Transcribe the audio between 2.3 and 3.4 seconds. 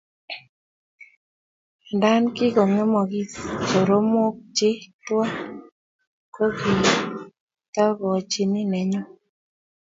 kikakong'emogis